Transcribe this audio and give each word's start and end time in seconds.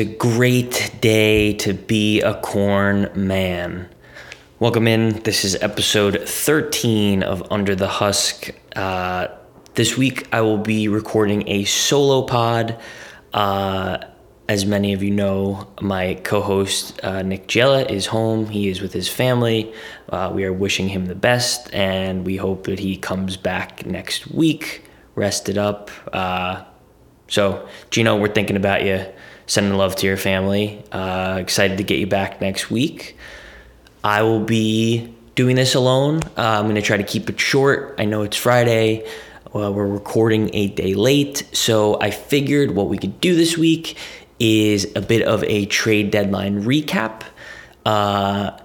A 0.00 0.04
great 0.06 0.96
day 1.02 1.52
to 1.56 1.74
be 1.74 2.22
a 2.22 2.32
corn 2.40 3.10
man. 3.14 3.86
Welcome 4.58 4.88
in. 4.88 5.22
This 5.24 5.44
is 5.44 5.56
episode 5.56 6.26
13 6.26 7.22
of 7.22 7.46
Under 7.52 7.74
the 7.74 7.86
Husk. 7.86 8.50
Uh, 8.74 9.26
this 9.74 9.98
week 9.98 10.26
I 10.32 10.40
will 10.40 10.56
be 10.56 10.88
recording 10.88 11.46
a 11.46 11.64
solo 11.64 12.22
pod. 12.22 12.80
Uh, 13.34 13.98
as 14.48 14.64
many 14.64 14.94
of 14.94 15.02
you 15.02 15.10
know, 15.10 15.70
my 15.82 16.14
co 16.24 16.40
host 16.40 16.98
uh, 17.04 17.20
Nick 17.20 17.46
Jella 17.46 17.82
is 17.82 18.06
home. 18.06 18.46
He 18.46 18.70
is 18.70 18.80
with 18.80 18.94
his 18.94 19.06
family. 19.06 19.70
Uh, 20.08 20.32
we 20.34 20.44
are 20.44 20.52
wishing 20.54 20.88
him 20.88 21.04
the 21.04 21.14
best 21.14 21.68
and 21.74 22.24
we 22.24 22.36
hope 22.36 22.64
that 22.64 22.78
he 22.78 22.96
comes 22.96 23.36
back 23.36 23.84
next 23.84 24.28
week, 24.28 24.82
rested 25.14 25.58
up. 25.58 25.90
Uh, 26.10 26.64
so, 27.28 27.68
Gino, 27.90 28.16
we're 28.16 28.32
thinking 28.32 28.56
about 28.56 28.82
you. 28.82 29.04
Sending 29.50 29.74
love 29.74 29.96
to 29.96 30.06
your 30.06 30.16
family. 30.16 30.80
Uh, 30.92 31.38
excited 31.40 31.78
to 31.78 31.82
get 31.82 31.98
you 31.98 32.06
back 32.06 32.40
next 32.40 32.70
week. 32.70 33.16
I 34.04 34.22
will 34.22 34.44
be 34.44 35.12
doing 35.34 35.56
this 35.56 35.74
alone. 35.74 36.20
Uh, 36.38 36.60
I'm 36.60 36.66
going 36.66 36.76
to 36.76 36.82
try 36.82 36.96
to 36.96 37.02
keep 37.02 37.28
it 37.28 37.40
short. 37.40 37.96
I 37.98 38.04
know 38.04 38.22
it's 38.22 38.36
Friday. 38.36 39.04
Uh, 39.52 39.72
we're 39.72 39.88
recording 39.88 40.54
a 40.54 40.68
day 40.68 40.94
late. 40.94 41.48
So 41.52 42.00
I 42.00 42.12
figured 42.12 42.76
what 42.76 42.86
we 42.86 42.96
could 42.96 43.20
do 43.20 43.34
this 43.34 43.58
week 43.58 43.96
is 44.38 44.86
a 44.94 45.00
bit 45.00 45.22
of 45.22 45.42
a 45.42 45.66
trade 45.66 46.12
deadline 46.12 46.62
recap, 46.62 47.24
uh, 47.84 48.56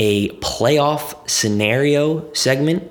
a 0.00 0.30
playoff 0.38 1.30
scenario 1.30 2.32
segment, 2.32 2.90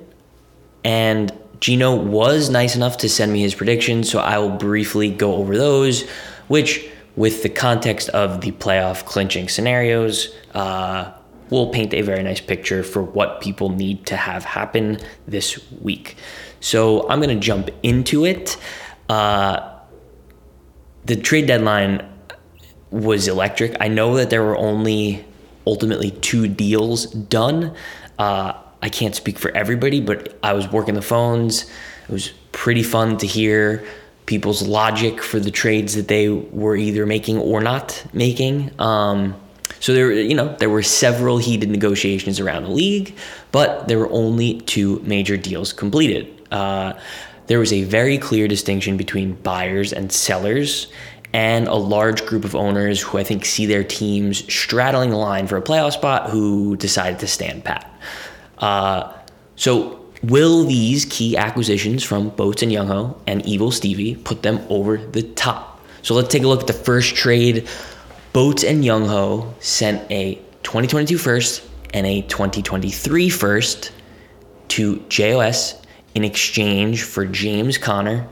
and 0.85 1.37
Gino 1.59 1.97
was 1.97 2.49
nice 2.49 2.77
enough 2.77 2.99
to 2.99 3.09
send 3.09 3.33
me 3.33 3.41
his 3.41 3.55
predictions. 3.55 4.09
So 4.09 4.19
I 4.19 4.37
will 4.37 4.51
briefly 4.51 5.11
go 5.11 5.35
over 5.35 5.57
those, 5.57 6.07
which, 6.47 6.89
with 7.19 7.43
the 7.43 7.49
context 7.49 8.07
of 8.09 8.39
the 8.39 8.51
playoff 8.53 9.03
clinching 9.03 9.49
scenarios, 9.49 10.33
uh, 10.53 11.11
will 11.49 11.67
paint 11.67 11.93
a 11.93 12.01
very 12.01 12.23
nice 12.23 12.39
picture 12.39 12.81
for 12.81 13.03
what 13.03 13.41
people 13.41 13.67
need 13.67 14.05
to 14.05 14.15
have 14.15 14.45
happen 14.45 14.97
this 15.27 15.59
week. 15.81 16.15
So 16.61 17.09
I'm 17.09 17.19
going 17.19 17.37
to 17.37 17.45
jump 17.45 17.71
into 17.83 18.23
it. 18.23 18.55
Uh, 19.09 19.69
the 21.03 21.17
trade 21.17 21.47
deadline 21.47 22.07
was 22.89 23.27
electric. 23.27 23.75
I 23.81 23.89
know 23.89 24.15
that 24.15 24.29
there 24.29 24.43
were 24.43 24.57
only 24.57 25.25
ultimately 25.67 26.11
two 26.11 26.47
deals 26.47 27.07
done. 27.07 27.75
Uh, 28.17 28.53
I 28.81 28.87
can't 28.87 29.13
speak 29.13 29.37
for 29.37 29.51
everybody, 29.51 29.99
but 29.99 30.39
I 30.41 30.53
was 30.53 30.71
working 30.71 30.95
the 30.95 31.01
phones. 31.01 31.63
It 32.07 32.13
was 32.13 32.31
pretty 32.53 32.83
fun 32.83 33.17
to 33.17 33.27
hear 33.27 33.85
people's 34.29 34.61
logic 34.61 35.23
for 35.23 35.39
the 35.39 35.49
trades 35.49 35.95
that 35.95 36.07
they 36.07 36.29
were 36.29 36.75
either 36.75 37.07
making 37.07 37.39
or 37.39 37.61
not 37.61 38.05
making. 38.13 38.69
Um, 38.79 39.35
so 39.79 39.91
there, 39.91 40.11
you 40.11 40.35
know, 40.35 40.55
there 40.57 40.69
were 40.69 40.83
several 40.83 41.39
heated 41.39 41.69
negotiations 41.69 42.39
around 42.39 42.63
the 42.63 42.69
league, 42.69 43.15
but 43.51 43.87
there 43.87 43.97
were 43.97 44.11
only 44.11 44.61
two 44.61 44.99
major 44.99 45.35
deals 45.35 45.73
completed. 45.73 46.31
Uh, 46.51 46.93
there 47.47 47.57
was 47.57 47.73
a 47.73 47.83
very 47.85 48.19
clear 48.19 48.47
distinction 48.47 48.97
between 48.97 49.33
buyers 49.33 49.91
and 49.91 50.11
sellers, 50.11 50.91
and 51.33 51.67
a 51.67 51.73
large 51.73 52.23
group 52.27 52.45
of 52.45 52.55
owners 52.55 53.01
who 53.01 53.17
I 53.17 53.23
think 53.23 53.45
see 53.45 53.65
their 53.65 53.83
teams 53.83 54.51
straddling 54.53 55.09
the 55.09 55.17
line 55.17 55.47
for 55.47 55.57
a 55.57 55.61
playoff 55.61 55.93
spot 55.93 56.29
who 56.29 56.75
decided 56.77 57.17
to 57.19 57.27
stand 57.27 57.63
pat. 57.63 57.91
Uh, 58.59 59.11
so, 59.55 59.98
will 60.23 60.65
these 60.65 61.05
key 61.05 61.37
acquisitions 61.37 62.03
from 62.03 62.29
Boats 62.29 62.61
and 62.61 62.71
Youngho 62.71 63.19
and 63.27 63.45
Evil 63.45 63.71
Stevie 63.71 64.15
put 64.15 64.43
them 64.43 64.59
over 64.69 64.97
the 64.97 65.23
top? 65.23 65.81
So, 66.01 66.13
let's 66.13 66.29
take 66.29 66.43
a 66.43 66.47
look 66.47 66.61
at 66.61 66.67
the 66.67 66.73
first 66.73 67.15
trade. 67.15 67.67
Boats 68.31 68.63
and 68.63 68.85
Youngho 68.85 69.53
sent 69.59 70.09
a 70.11 70.35
2022 70.63 71.17
first 71.17 71.63
and 71.93 72.05
a 72.05 72.21
2023 72.23 73.29
first 73.29 73.91
to 74.69 74.99
JOS 75.09 75.81
in 76.15 76.23
exchange 76.23 77.03
for 77.03 77.25
James 77.25 77.77
Conner, 77.77 78.27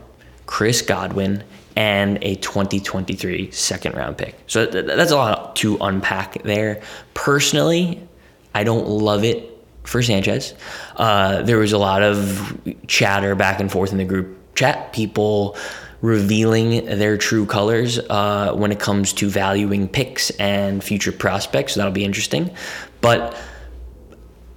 Chris 0.46 0.82
Godwin, 0.82 1.42
and 1.76 2.18
a 2.22 2.34
2023 2.36 3.50
second 3.50 3.94
round 3.94 4.18
pick. 4.18 4.34
So 4.46 4.66
that's 4.66 5.12
a 5.12 5.16
lot 5.16 5.56
to 5.56 5.76
unpack 5.80 6.42
there. 6.42 6.82
Personally, 7.14 8.06
I 8.54 8.64
don't 8.64 8.88
love 8.88 9.24
it 9.24 9.57
for 9.88 10.02
Sanchez. 10.02 10.54
Uh, 10.96 11.42
there 11.42 11.58
was 11.58 11.72
a 11.72 11.78
lot 11.78 12.02
of 12.02 12.60
chatter 12.86 13.34
back 13.34 13.58
and 13.58 13.72
forth 13.72 13.90
in 13.90 13.98
the 13.98 14.04
group 14.04 14.36
chat, 14.54 14.92
people 14.92 15.56
revealing 16.00 16.84
their 16.84 17.16
true 17.16 17.46
colors 17.46 17.98
uh, 18.10 18.52
when 18.54 18.70
it 18.70 18.78
comes 18.78 19.12
to 19.14 19.28
valuing 19.28 19.88
picks 19.88 20.30
and 20.32 20.84
future 20.84 21.10
prospects. 21.10 21.74
So 21.74 21.80
that'll 21.80 21.92
be 21.92 22.04
interesting. 22.04 22.54
But 23.00 23.36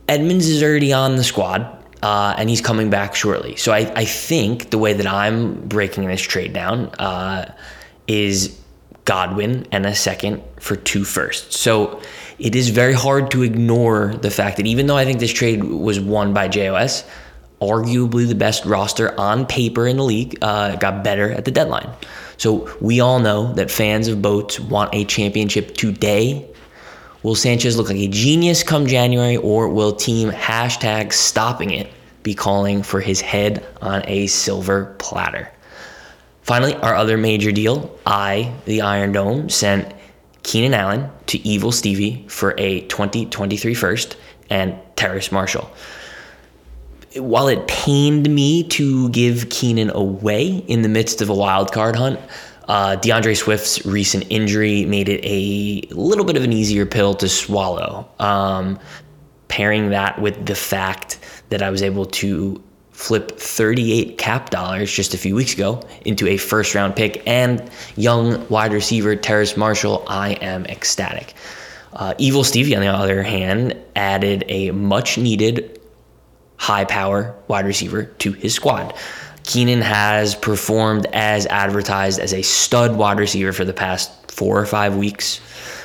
Edmonds 0.08 0.48
is 0.48 0.62
already 0.62 0.94
on 0.94 1.16
the 1.16 1.24
squad. 1.24 1.78
Uh, 2.04 2.34
and 2.36 2.50
he's 2.50 2.62
coming 2.62 2.90
back 2.90 3.14
shortly. 3.14 3.56
So 3.58 3.72
I, 3.72 3.80
I 3.96 4.06
think 4.06 4.72
the 4.72 4.80
way 4.80 4.94
that 4.94 5.06
I'm 5.06 5.68
breaking 5.68 6.08
this 6.08 6.24
trade 6.24 6.52
down 6.52 6.88
uh, 6.98 7.54
is 8.08 8.60
Godwin 9.12 9.68
and 9.74 9.86
a 9.86 9.94
second 9.94 10.42
for 10.58 10.78
two 10.78 11.04
firsts. 11.04 11.60
So 11.60 12.02
it 12.40 12.56
is 12.56 12.70
very 12.70 12.94
hard 12.94 13.30
to 13.32 13.44
ignore 13.44 14.14
the 14.16 14.32
fact 14.32 14.56
that 14.56 14.66
even 14.66 14.88
though 14.88 14.96
I 14.96 15.04
think 15.04 15.20
this 15.20 15.34
trade 15.34 15.66
was 15.66 16.00
won 16.00 16.34
by 16.34 16.48
JOS, 16.48 17.04
arguably 17.60 18.26
the 18.26 18.36
best 18.36 18.64
roster 18.64 19.14
on 19.20 19.46
paper 19.46 19.86
in 19.86 19.98
the 19.98 20.04
league, 20.06 20.38
uh, 20.42 20.78
got 20.78 21.04
better 21.04 21.30
at 21.30 21.44
the 21.44 21.52
deadline. 21.52 21.90
So 22.38 22.74
we 22.80 23.02
all 23.02 23.20
know 23.20 23.52
that 23.56 23.70
fans 23.70 24.08
of 24.08 24.22
boats 24.22 24.62
want 24.62 24.96
a 24.96 25.04
championship 25.04 25.76
today. 25.76 26.50
Will 27.22 27.36
Sanchez 27.36 27.76
look 27.76 27.90
like 27.90 27.98
a 27.98 28.08
genius 28.08 28.64
come 28.64 28.88
January, 28.88 29.36
or 29.36 29.68
will 29.68 29.94
team 29.94 30.32
hashtag 30.32 31.12
stopping 31.12 31.72
it 31.72 31.90
be 32.24 32.34
calling 32.34 32.82
for 32.82 33.02
his 33.02 33.20
head 33.20 33.62
on 33.82 34.04
a 34.08 34.28
silver 34.28 34.96
platter? 35.00 35.52
Finally, 36.42 36.76
our 36.76 36.96
other 36.96 37.18
major 37.18 37.52
deal, 37.52 37.98
I, 38.06 38.54
the 38.66 38.82
Iron 38.82 39.12
Dome, 39.12 39.50
sent 39.50 39.94
Keenan 40.44 40.74
Allen 40.74 41.10
to 41.28 41.40
Evil 41.48 41.72
Stevie 41.72 42.26
for 42.28 42.56
a 42.58 42.82
2023 42.82 43.74
first 43.74 44.18
and 44.50 44.76
Terrace 44.96 45.32
Marshall. 45.32 45.70
While 47.16 47.48
it 47.48 47.68
pained 47.68 48.30
me 48.30 48.64
to 48.70 49.10
give 49.10 49.50
Keenan 49.50 49.92
away 49.92 50.48
in 50.48 50.82
the 50.82 50.90
midst 50.90 51.22
of 51.22 51.30
a 51.30 51.36
wild 51.36 51.72
card 51.72 51.96
hunt, 51.96 52.20
uh, 52.68 52.96
D'Andre 52.96 53.34
Swift's 53.34 53.86
recent 53.86 54.26
injury 54.30 54.86
made 54.86 55.10
it 55.10 55.22
a 55.24 55.94
little 55.94 56.24
bit 56.26 56.38
of 56.38 56.44
an 56.44 56.54
easier 56.54 56.86
pill 56.86 57.14
to 57.16 57.28
swallow. 57.28 58.10
Um, 58.20 58.80
pairing 59.48 59.90
that 59.90 60.22
with 60.22 60.46
the 60.46 60.56
fact 60.56 61.20
that 61.50 61.62
I 61.62 61.70
was 61.70 61.84
able 61.84 62.06
to 62.06 62.64
flip 63.02 63.32
38 63.40 64.20
cap 64.20 64.52
dollars 64.52 64.92
just 64.94 65.16
a 65.16 65.18
few 65.18 65.34
weeks 65.34 65.54
ago 65.54 65.82
into 66.06 66.28
a 66.28 66.38
first 66.38 66.76
round 66.76 66.96
pick 66.96 67.24
and 67.28 67.68
young 67.96 68.48
wide 68.48 68.74
receiver 68.74 69.16
Terrace 69.16 69.58
Marshall, 69.58 70.04
I 70.08 70.34
am 70.34 70.66
ecstatic. 70.68 71.34
Uh, 71.94 72.14
Evil 72.20 72.44
Stevie, 72.44 72.76
on 72.76 72.82
the 72.82 72.88
other 72.88 73.24
hand, 73.24 73.76
added 73.96 74.46
a 74.48 74.70
much 74.70 75.18
needed 75.18 75.82
high 76.58 76.86
power 76.86 77.36
wide 77.48 77.66
receiver 77.66 78.04
to 78.04 78.34
his 78.34 78.54
squad. 78.54 78.94
Keenan 79.44 79.82
has 79.82 80.36
performed 80.36 81.08
as 81.08 81.48
advertised 81.48 82.20
as 82.20 82.36
a 82.36 82.44
stud 82.44 82.96
wide 82.96 83.20
receiver 83.20 83.52
for 83.52 83.66
the 83.66 83.74
past 83.74 84.32
four 84.32 84.60
or 84.60 84.68
five 84.68 84.96
weeks. 84.96 85.42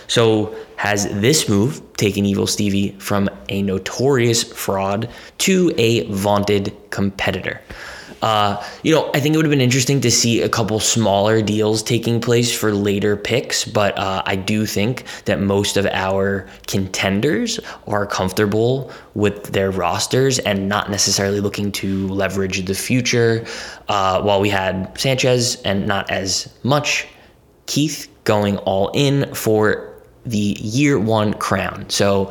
So 0.07 0.55
has 0.77 1.09
this 1.21 1.49
move 1.49 1.81
taken 1.97 2.27
Evil 2.27 2.47
Stevie 2.47 2.93
from 2.99 3.29
a 3.49 3.63
notorious 3.63 4.45
fraud 4.45 5.09
to 5.39 5.73
a 5.77 6.11
vaunted 6.13 6.77
competitor? 6.91 7.61
Uh, 8.23 8.63
you 8.83 8.95
know, 8.95 9.11
I 9.15 9.21
think 9.21 9.35
it 9.35 9.37
would 9.37 9.45
have 9.45 9.51
been 9.51 9.61
interesting 9.61 10.01
to 10.01 10.11
see 10.11 10.41
a 10.41 10.49
couple 10.49 10.81
smaller 10.81 11.43
deals 11.43 11.83
taking 11.83 12.21
place 12.21 12.57
for 12.57 12.73
later 12.73 13.17
picks, 13.17 13.65
but 13.65 13.97
uh, 13.99 14.23
I 14.25 14.37
do 14.37 14.65
think 14.65 15.05
that 15.27 15.41
most 15.41 15.77
of 15.77 15.87
our 15.87 16.49
contenders 16.67 17.61
are 17.87 18.07
comfortable 18.07 18.91
with 19.15 19.53
their 19.53 19.71
rosters 19.71 20.39
and 20.41 20.69
not 20.69 20.91
necessarily 20.91 21.41
looking 21.41 21.71
to 21.73 22.09
leverage 22.09 22.65
the 22.65 22.75
future. 22.75 23.45
Uh, 23.89 24.23
while 24.23 24.41
we 24.41 24.49
had 24.49 24.99
Sanchez 24.99 25.61
and 25.63 25.87
not 25.87 26.11
as 26.11 26.53
much 26.63 27.07
Keith 27.67 28.09
going 28.25 28.57
all 28.59 28.91
in 28.95 29.33
for 29.35 29.96
the 30.27 30.57
year 30.61 30.99
one 30.99 31.33
crown. 31.35 31.89
So 31.89 32.31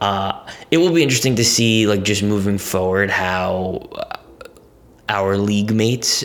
uh, 0.00 0.46
it 0.70 0.78
will 0.78 0.92
be 0.92 1.02
interesting 1.02 1.36
to 1.36 1.44
see, 1.44 1.86
like, 1.86 2.04
just 2.04 2.22
moving 2.22 2.58
forward, 2.58 3.10
how 3.10 3.88
our 5.08 5.36
league 5.36 5.72
mates 5.72 6.24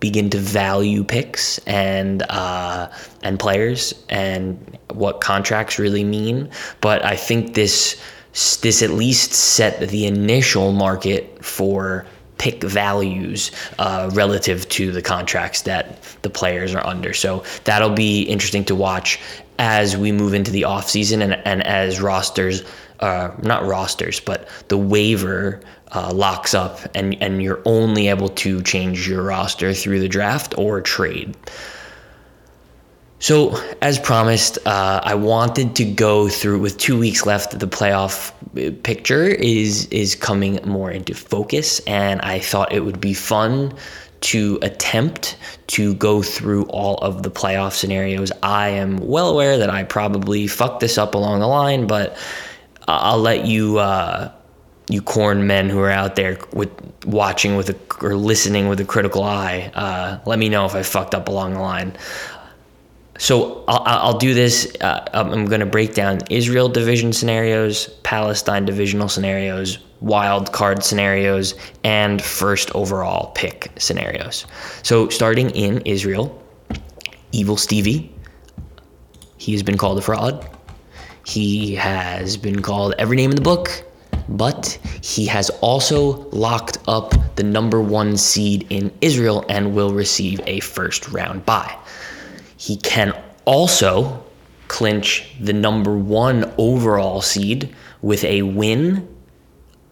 begin 0.00 0.30
to 0.30 0.38
value 0.38 1.02
picks 1.02 1.58
and 1.66 2.22
uh, 2.30 2.88
and 3.22 3.38
players 3.38 3.94
and 4.08 4.78
what 4.92 5.20
contracts 5.20 5.78
really 5.78 6.04
mean. 6.04 6.50
But 6.80 7.04
I 7.04 7.16
think 7.16 7.54
this 7.54 8.00
this 8.62 8.82
at 8.82 8.90
least 8.90 9.32
set 9.32 9.80
the 9.88 10.06
initial 10.06 10.72
market 10.72 11.44
for 11.44 12.06
pick 12.38 12.62
values 12.62 13.50
uh, 13.78 14.10
relative 14.12 14.68
to 14.70 14.92
the 14.92 15.02
contracts 15.02 15.62
that 15.62 16.02
the 16.22 16.30
players 16.30 16.74
are 16.74 16.86
under. 16.86 17.12
So 17.12 17.44
that'll 17.64 17.90
be 17.90 18.22
interesting 18.22 18.64
to 18.66 18.74
watch 18.74 19.20
as 19.58 19.96
we 19.96 20.12
move 20.12 20.34
into 20.34 20.50
the 20.50 20.62
offseason 20.62 21.22
and, 21.22 21.34
and 21.44 21.66
as 21.66 22.00
rosters, 22.00 22.64
uh, 23.00 23.30
not 23.42 23.66
rosters, 23.66 24.20
but 24.20 24.48
the 24.68 24.78
waiver 24.78 25.60
uh, 25.92 26.12
locks 26.12 26.54
up 26.54 26.80
and, 26.94 27.20
and 27.20 27.42
you're 27.42 27.62
only 27.64 28.08
able 28.08 28.28
to 28.28 28.62
change 28.62 29.08
your 29.08 29.22
roster 29.22 29.74
through 29.74 30.00
the 30.00 30.08
draft 30.08 30.56
or 30.56 30.80
trade. 30.80 31.36
So, 33.20 33.60
as 33.82 33.98
promised, 33.98 34.58
uh, 34.64 35.00
I 35.02 35.16
wanted 35.16 35.74
to 35.76 35.84
go 35.84 36.28
through 36.28 36.60
with 36.60 36.78
two 36.78 36.96
weeks 36.96 37.26
left. 37.26 37.58
The 37.58 37.66
playoff 37.66 38.30
uh, 38.56 38.72
picture 38.84 39.26
is 39.26 39.86
is 39.86 40.14
coming 40.14 40.60
more 40.64 40.92
into 40.92 41.14
focus, 41.14 41.80
and 41.80 42.20
I 42.20 42.38
thought 42.38 42.72
it 42.72 42.84
would 42.84 43.00
be 43.00 43.14
fun 43.14 43.74
to 44.20 44.58
attempt 44.62 45.36
to 45.68 45.94
go 45.94 46.22
through 46.22 46.64
all 46.66 46.96
of 46.98 47.24
the 47.24 47.30
playoff 47.30 47.72
scenarios. 47.72 48.30
I 48.42 48.68
am 48.68 48.98
well 48.98 49.30
aware 49.30 49.58
that 49.58 49.70
I 49.70 49.82
probably 49.82 50.46
fucked 50.46 50.80
this 50.80 50.96
up 50.96 51.14
along 51.14 51.40
the 51.40 51.48
line, 51.48 51.88
but 51.88 52.16
I'll 52.86 53.18
let 53.18 53.46
you 53.46 53.78
uh, 53.78 54.30
you 54.88 55.02
corn 55.02 55.46
men 55.46 55.68
who 55.68 55.80
are 55.80 55.90
out 55.90 56.14
there 56.14 56.38
with 56.52 56.70
watching 57.04 57.56
with 57.56 57.70
a 57.70 57.76
or 58.00 58.14
listening 58.14 58.68
with 58.68 58.78
a 58.78 58.84
critical 58.84 59.24
eye. 59.24 59.72
Uh, 59.74 60.18
let 60.24 60.38
me 60.38 60.48
know 60.48 60.66
if 60.66 60.74
I 60.76 60.82
fucked 60.84 61.16
up 61.16 61.28
along 61.28 61.54
the 61.54 61.60
line. 61.60 61.96
So 63.18 63.64
I'll, 63.68 63.82
I'll 63.84 64.18
do 64.18 64.32
this. 64.32 64.72
Uh, 64.80 65.04
I'm 65.12 65.46
going 65.46 65.60
to 65.60 65.66
break 65.66 65.94
down 65.94 66.20
Israel 66.30 66.68
division 66.68 67.12
scenarios, 67.12 67.88
Palestine 68.02 68.64
divisional 68.64 69.08
scenarios, 69.08 69.78
wild 70.00 70.52
card 70.52 70.82
scenarios, 70.84 71.54
and 71.84 72.22
first 72.22 72.74
overall 72.74 73.32
pick 73.32 73.72
scenarios. 73.76 74.46
So 74.82 75.08
starting 75.08 75.50
in 75.50 75.82
Israel, 75.82 76.42
Evil 77.32 77.56
Stevie, 77.56 78.14
he 79.36 79.52
has 79.52 79.62
been 79.62 79.76
called 79.76 79.98
a 79.98 80.02
fraud. 80.02 80.48
He 81.26 81.74
has 81.74 82.36
been 82.36 82.62
called 82.62 82.94
every 82.98 83.16
name 83.16 83.30
in 83.30 83.36
the 83.36 83.42
book, 83.42 83.84
but 84.28 84.78
he 85.02 85.26
has 85.26 85.50
also 85.60 86.28
locked 86.30 86.78
up 86.86 87.12
the 87.36 87.42
number 87.42 87.80
one 87.80 88.16
seed 88.16 88.66
in 88.70 88.90
Israel 89.00 89.44
and 89.48 89.74
will 89.74 89.92
receive 89.92 90.40
a 90.46 90.60
first 90.60 91.08
round 91.08 91.44
bye. 91.44 91.76
He 92.68 92.76
can 92.76 93.18
also 93.46 94.22
clinch 94.68 95.26
the 95.40 95.54
number 95.54 95.96
one 95.96 96.52
overall 96.58 97.22
seed 97.22 97.74
with 98.02 98.22
a 98.24 98.42
win 98.42 99.08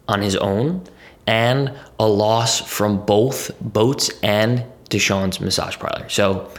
on 0.08 0.20
his 0.20 0.36
own 0.36 0.84
and 1.26 1.72
a 1.98 2.06
loss 2.06 2.60
from 2.60 3.06
both 3.06 3.50
Boats 3.62 4.10
and 4.22 4.62
Deshaun's 4.90 5.40
massage 5.40 5.78
parlor. 5.78 6.06
So, 6.10 6.52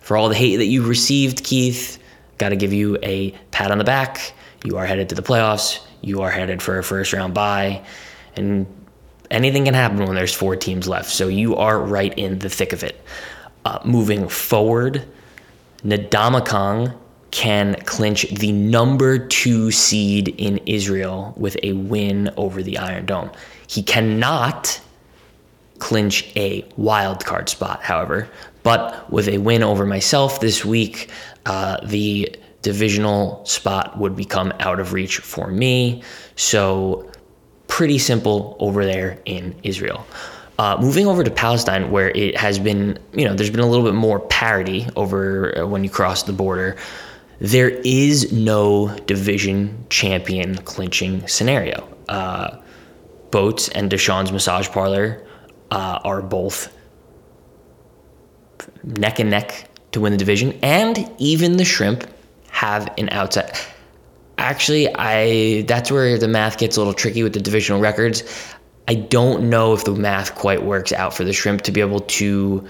for 0.00 0.18
all 0.18 0.28
the 0.28 0.34
hate 0.34 0.56
that 0.56 0.66
you 0.66 0.86
received, 0.86 1.42
Keith, 1.44 1.98
got 2.36 2.50
to 2.50 2.56
give 2.56 2.74
you 2.74 2.98
a 3.02 3.30
pat 3.50 3.70
on 3.70 3.78
the 3.78 3.84
back. 3.84 4.34
You 4.64 4.76
are 4.76 4.84
headed 4.84 5.08
to 5.08 5.14
the 5.14 5.22
playoffs. 5.22 5.80
You 6.02 6.20
are 6.20 6.30
headed 6.30 6.60
for 6.60 6.78
a 6.78 6.84
first 6.84 7.14
round 7.14 7.32
bye. 7.32 7.82
And 8.36 8.66
anything 9.30 9.64
can 9.64 9.72
happen 9.72 10.04
when 10.04 10.14
there's 10.14 10.34
four 10.34 10.56
teams 10.56 10.86
left. 10.86 11.08
So, 11.08 11.28
you 11.28 11.56
are 11.56 11.80
right 11.80 12.12
in 12.18 12.40
the 12.40 12.50
thick 12.50 12.74
of 12.74 12.84
it. 12.84 13.02
Uh, 13.64 13.78
moving 13.82 14.28
forward, 14.28 15.06
Ndamukong 15.84 16.94
can 17.30 17.74
clinch 17.84 18.28
the 18.30 18.52
number 18.52 19.18
two 19.18 19.70
seed 19.70 20.28
in 20.38 20.58
Israel 20.66 21.34
with 21.36 21.56
a 21.62 21.72
win 21.72 22.30
over 22.36 22.62
the 22.62 22.78
Iron 22.78 23.06
Dome. 23.06 23.30
He 23.66 23.82
cannot 23.82 24.80
clinch 25.80 26.30
a 26.36 26.64
wild 26.76 27.24
card 27.24 27.48
spot, 27.48 27.82
however, 27.82 28.28
but 28.62 29.10
with 29.10 29.28
a 29.28 29.38
win 29.38 29.62
over 29.62 29.84
myself 29.84 30.40
this 30.40 30.64
week, 30.64 31.10
uh, 31.44 31.78
the 31.84 32.34
divisional 32.62 33.44
spot 33.44 33.98
would 33.98 34.16
become 34.16 34.52
out 34.60 34.80
of 34.80 34.92
reach 34.92 35.18
for 35.18 35.48
me. 35.48 36.02
So, 36.36 37.10
pretty 37.66 37.98
simple 37.98 38.56
over 38.60 38.84
there 38.84 39.18
in 39.24 39.54
Israel. 39.62 40.06
Uh, 40.56 40.76
moving 40.80 41.06
over 41.06 41.24
to 41.24 41.30
Palestine, 41.30 41.90
where 41.90 42.10
it 42.10 42.36
has 42.36 42.60
been, 42.60 42.96
you 43.12 43.24
know, 43.24 43.34
there's 43.34 43.50
been 43.50 43.60
a 43.60 43.66
little 43.66 43.84
bit 43.84 43.94
more 43.94 44.20
parity 44.20 44.86
over 44.94 45.58
uh, 45.58 45.66
when 45.66 45.82
you 45.82 45.90
cross 45.90 46.22
the 46.22 46.32
border. 46.32 46.76
There 47.40 47.70
is 47.70 48.32
no 48.32 48.96
division 49.06 49.84
champion 49.90 50.54
clinching 50.58 51.26
scenario. 51.26 51.88
Uh, 52.08 52.60
Boats 53.32 53.68
and 53.70 53.90
Deshaun's 53.90 54.30
massage 54.30 54.68
parlor 54.68 55.26
uh, 55.72 55.98
are 56.04 56.22
both 56.22 56.72
neck 58.84 59.18
and 59.18 59.30
neck 59.30 59.68
to 59.90 60.00
win 60.00 60.12
the 60.12 60.18
division, 60.18 60.56
and 60.62 61.10
even 61.18 61.56
the 61.56 61.64
shrimp 61.64 62.08
have 62.50 62.92
an 62.96 63.08
outside. 63.10 63.58
Actually, 64.38 64.88
I 64.94 65.62
that's 65.62 65.90
where 65.90 66.18
the 66.18 66.28
math 66.28 66.58
gets 66.58 66.76
a 66.76 66.80
little 66.80 66.94
tricky 66.94 67.22
with 67.22 67.32
the 67.32 67.40
divisional 67.40 67.80
records. 67.80 68.22
I 68.86 68.94
don't 68.94 69.48
know 69.48 69.72
if 69.72 69.84
the 69.84 69.92
math 69.92 70.34
quite 70.34 70.62
works 70.62 70.92
out 70.92 71.14
for 71.14 71.24
the 71.24 71.32
Shrimp 71.32 71.62
to 71.62 71.72
be 71.72 71.80
able 71.80 72.00
to 72.00 72.66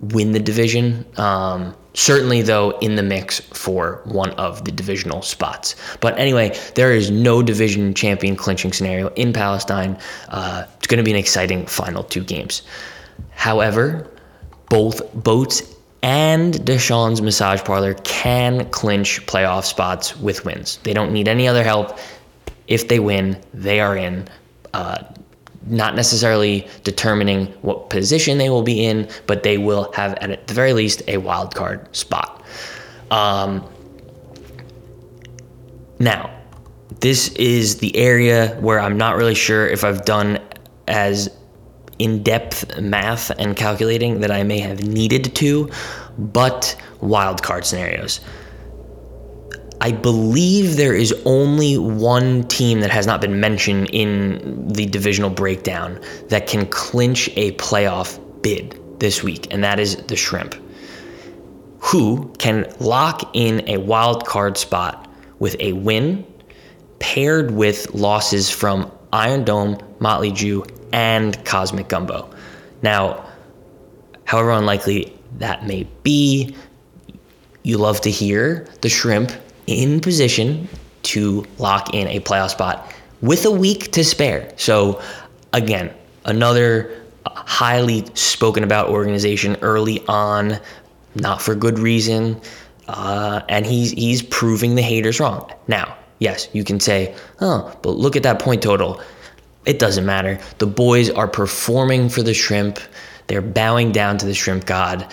win 0.00 0.32
the 0.32 0.40
division. 0.40 1.04
Um, 1.18 1.74
certainly, 1.94 2.42
though, 2.42 2.78
in 2.78 2.94
the 2.94 3.02
mix 3.02 3.40
for 3.40 4.00
one 4.04 4.30
of 4.32 4.64
the 4.64 4.72
divisional 4.72 5.22
spots. 5.22 5.74
But 6.00 6.18
anyway, 6.18 6.56
there 6.74 6.92
is 6.92 7.10
no 7.10 7.42
division 7.42 7.92
champion 7.94 8.36
clinching 8.36 8.72
scenario 8.72 9.08
in 9.10 9.32
Palestine. 9.32 9.98
Uh, 10.28 10.64
it's 10.78 10.86
going 10.86 10.98
to 10.98 11.04
be 11.04 11.10
an 11.10 11.16
exciting 11.16 11.66
final 11.66 12.02
two 12.02 12.24
games. 12.24 12.62
However, 13.30 14.08
both 14.70 15.12
Boats 15.14 15.74
and 16.02 16.54
Deshaun's 16.54 17.20
massage 17.20 17.62
parlor 17.62 17.94
can 18.04 18.68
clinch 18.70 19.24
playoff 19.26 19.64
spots 19.64 20.16
with 20.18 20.44
wins. 20.44 20.78
They 20.84 20.92
don't 20.92 21.12
need 21.12 21.28
any 21.28 21.48
other 21.48 21.64
help. 21.64 21.98
If 22.68 22.88
they 22.88 23.00
win, 23.00 23.42
they 23.52 23.80
are 23.80 23.96
in. 23.96 24.28
Uh, 24.74 25.02
not 25.70 25.94
necessarily 25.94 26.66
determining 26.84 27.46
what 27.62 27.90
position 27.90 28.38
they 28.38 28.50
will 28.50 28.62
be 28.62 28.84
in, 28.84 29.08
but 29.26 29.42
they 29.42 29.58
will 29.58 29.92
have 29.92 30.14
at 30.14 30.46
the 30.46 30.54
very 30.54 30.72
least 30.72 31.02
a 31.08 31.18
wild 31.18 31.54
card 31.54 31.94
spot. 31.94 32.44
Um, 33.10 33.64
now, 35.98 36.30
this 37.00 37.28
is 37.34 37.78
the 37.78 37.94
area 37.96 38.56
where 38.60 38.80
I'm 38.80 38.96
not 38.96 39.16
really 39.16 39.34
sure 39.34 39.66
if 39.66 39.84
I've 39.84 40.04
done 40.04 40.38
as 40.86 41.28
in 41.98 42.22
depth 42.22 42.78
math 42.80 43.30
and 43.38 43.56
calculating 43.56 44.20
that 44.20 44.30
I 44.30 44.42
may 44.42 44.60
have 44.60 44.84
needed 44.84 45.34
to, 45.36 45.70
but 46.16 46.76
wild 47.00 47.42
card 47.42 47.66
scenarios. 47.66 48.20
I 49.80 49.92
believe 49.92 50.76
there 50.76 50.94
is 50.94 51.14
only 51.24 51.78
one 51.78 52.44
team 52.44 52.80
that 52.80 52.90
has 52.90 53.06
not 53.06 53.20
been 53.20 53.38
mentioned 53.38 53.90
in 53.92 54.66
the 54.66 54.86
divisional 54.86 55.30
breakdown 55.30 56.00
that 56.28 56.46
can 56.48 56.66
clinch 56.66 57.28
a 57.36 57.52
playoff 57.52 58.18
bid 58.42 58.80
this 58.98 59.22
week, 59.22 59.52
and 59.52 59.62
that 59.62 59.78
is 59.78 59.96
the 59.96 60.16
Shrimp, 60.16 60.56
who 61.78 62.32
can 62.38 62.72
lock 62.80 63.30
in 63.34 63.68
a 63.68 63.76
wild 63.76 64.26
card 64.26 64.56
spot 64.56 65.08
with 65.38 65.54
a 65.60 65.72
win 65.74 66.26
paired 66.98 67.52
with 67.52 67.94
losses 67.94 68.50
from 68.50 68.90
Iron 69.12 69.44
Dome, 69.44 69.78
Motley 70.00 70.32
Jew, 70.32 70.64
and 70.92 71.44
Cosmic 71.44 71.88
Gumbo. 71.88 72.28
Now, 72.82 73.24
however 74.24 74.50
unlikely 74.50 75.16
that 75.38 75.66
may 75.66 75.84
be, 76.02 76.56
you 77.62 77.78
love 77.78 78.00
to 78.00 78.10
hear 78.10 78.66
the 78.80 78.88
Shrimp 78.88 79.30
in 79.68 80.00
position 80.00 80.68
to 81.02 81.44
lock 81.58 81.94
in 81.94 82.08
a 82.08 82.20
playoff 82.20 82.50
spot 82.50 82.92
with 83.20 83.44
a 83.44 83.50
week 83.50 83.92
to 83.92 84.02
spare. 84.02 84.52
So, 84.56 85.00
again, 85.52 85.92
another 86.24 87.02
highly 87.26 88.04
spoken 88.14 88.64
about 88.64 88.88
organization 88.88 89.56
early 89.60 90.04
on, 90.06 90.58
not 91.14 91.42
for 91.42 91.54
good 91.54 91.78
reason. 91.78 92.40
Uh, 92.88 93.42
and 93.48 93.66
he's 93.66 93.90
he's 93.90 94.22
proving 94.22 94.74
the 94.74 94.82
haters 94.82 95.20
wrong. 95.20 95.52
Now, 95.66 95.94
yes, 96.20 96.48
you 96.54 96.64
can 96.64 96.80
say, 96.80 97.14
oh, 97.40 97.76
but 97.82 97.90
look 97.90 98.16
at 98.16 98.22
that 98.22 98.38
point 98.38 98.62
total. 98.62 99.00
It 99.66 99.78
doesn't 99.78 100.06
matter. 100.06 100.40
The 100.56 100.66
boys 100.66 101.10
are 101.10 101.28
performing 101.28 102.08
for 102.08 102.22
the 102.22 102.32
shrimp. 102.32 102.78
They're 103.26 103.42
bowing 103.42 103.92
down 103.92 104.16
to 104.18 104.26
the 104.26 104.32
shrimp 104.32 104.64
god 104.64 105.12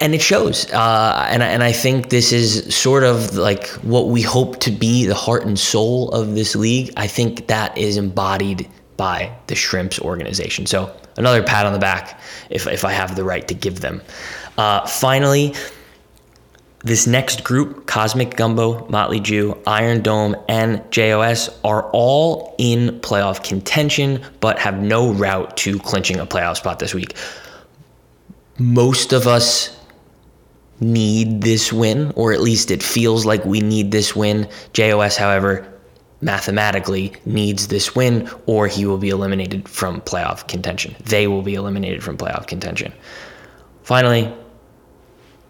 and 0.00 0.14
it 0.14 0.22
shows. 0.22 0.70
Uh, 0.72 1.26
and 1.30 1.42
and 1.42 1.62
I 1.62 1.72
think 1.72 2.10
this 2.10 2.32
is 2.32 2.74
sort 2.74 3.04
of 3.04 3.36
like 3.36 3.66
what 3.82 4.08
we 4.08 4.22
hope 4.22 4.60
to 4.60 4.70
be 4.70 5.06
the 5.06 5.14
heart 5.14 5.44
and 5.44 5.58
soul 5.58 6.10
of 6.10 6.34
this 6.34 6.56
league. 6.56 6.92
I 6.96 7.06
think 7.06 7.46
that 7.48 7.76
is 7.76 7.96
embodied 7.96 8.68
by 8.96 9.36
the 9.46 9.54
Shrimps 9.54 9.98
organization. 10.00 10.66
So 10.66 10.94
another 11.16 11.42
pat 11.42 11.66
on 11.66 11.72
the 11.72 11.78
back 11.78 12.20
if 12.50 12.66
if 12.66 12.84
I 12.84 12.92
have 12.92 13.16
the 13.16 13.24
right 13.24 13.46
to 13.48 13.54
give 13.54 13.80
them. 13.80 14.02
Uh, 14.58 14.86
finally, 14.86 15.54
this 16.86 17.06
next 17.06 17.42
group, 17.42 17.86
Cosmic 17.86 18.36
Gumbo, 18.36 18.86
Motley 18.88 19.20
Jew, 19.20 19.58
Iron 19.66 20.02
Dome, 20.02 20.36
and 20.48 20.82
JOS, 20.92 21.50
are 21.64 21.90
all 21.90 22.54
in 22.58 23.00
playoff 23.00 23.42
contention, 23.42 24.22
but 24.40 24.58
have 24.60 24.80
no 24.80 25.12
route 25.12 25.56
to 25.58 25.78
clinching 25.80 26.20
a 26.20 26.26
playoff 26.26 26.58
spot 26.58 26.78
this 26.78 26.94
week. 26.94 27.14
Most 28.58 29.12
of 29.12 29.26
us 29.26 29.76
need 30.80 31.42
this 31.42 31.72
win, 31.72 32.12
or 32.16 32.32
at 32.32 32.40
least 32.40 32.70
it 32.70 32.82
feels 32.82 33.24
like 33.24 33.44
we 33.44 33.60
need 33.60 33.90
this 33.90 34.14
win. 34.14 34.48
JOS, 34.72 35.16
however, 35.16 35.66
mathematically 36.20 37.14
needs 37.24 37.68
this 37.68 37.94
win, 37.94 38.28
or 38.46 38.66
he 38.66 38.86
will 38.86 38.98
be 38.98 39.10
eliminated 39.10 39.68
from 39.68 40.00
playoff 40.02 40.46
contention. 40.48 40.94
They 41.04 41.26
will 41.26 41.42
be 41.42 41.54
eliminated 41.54 42.02
from 42.02 42.16
playoff 42.16 42.46
contention. 42.46 42.92
Finally, 43.82 44.32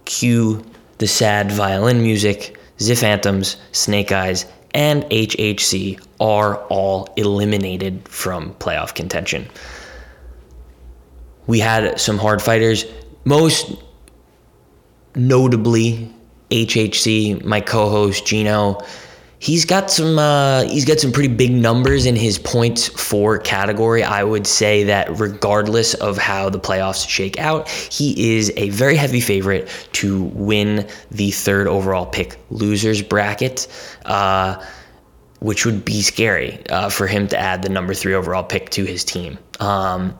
cue 0.05 0.65
the 0.99 1.07
sad 1.07 1.51
violin 1.53 2.03
music, 2.03 2.59
the 2.79 2.95
Phantoms, 2.95 3.57
Snake 3.73 4.13
Eyes, 4.13 4.47
and 4.75 5.05
HHC 5.05 6.05
are 6.21 6.57
all 6.67 7.09
eliminated 7.17 8.07
from 8.09 8.55
playoff 8.55 8.95
contention. 8.95 9.49
We 11.47 11.61
had 11.61 11.99
some 12.01 12.19
hard 12.19 12.43
fighters, 12.43 12.85
most 13.25 13.73
notably 15.17 16.13
HHC, 16.51 17.45
my 17.45 17.61
co-host 17.61 18.25
Gino 18.25 18.81
he's 19.39 19.65
got 19.65 19.91
some 19.91 20.19
uh, 20.19 20.63
he's 20.63 20.85
got 20.85 20.99
some 20.99 21.13
pretty 21.13 21.33
big 21.33 21.53
numbers 21.53 22.07
in 22.07 22.17
his 22.17 22.39
points 22.39 22.89
for 22.89 23.39
category. 23.39 24.03
I 24.03 24.25
would 24.25 24.47
say 24.47 24.85
that 24.85 25.09
regardless 25.19 25.95
of 25.95 26.19
how 26.19 26.51
the 26.51 26.59
playoffs 26.59 27.09
shake 27.09 27.39
out, 27.39 27.69
he 27.69 28.37
is 28.37 28.53
a 28.57 28.71
very 28.71 28.97
heavy 28.97 29.21
favorite 29.21 29.69
to 29.93 30.25
win 30.25 30.89
the 31.11 31.31
third 31.31 31.67
overall 31.67 32.07
pick 32.07 32.39
losers 32.51 33.03
bracket. 33.03 33.69
Uh, 34.05 34.63
which 35.41 35.67
would 35.67 35.85
be 35.85 36.01
scary 36.01 36.67
uh, 36.71 36.89
for 36.89 37.07
him 37.07 37.29
to 37.29 37.39
add 37.39 37.63
the 37.63 37.69
number 37.69 37.93
three 37.93 38.15
overall 38.15 38.43
pick 38.43 38.71
to 38.71 38.87
his 38.87 39.05
team. 39.05 39.39
Um, 39.61 40.17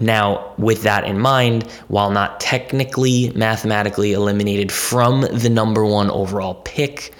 now, 0.00 0.54
with 0.58 0.82
that 0.82 1.04
in 1.04 1.18
mind, 1.18 1.64
while 1.88 2.10
not 2.10 2.40
technically 2.40 3.30
mathematically 3.34 4.12
eliminated 4.12 4.70
from 4.70 5.22
the 5.22 5.50
number 5.50 5.84
one 5.84 6.10
overall 6.10 6.54
pick, 6.54 7.12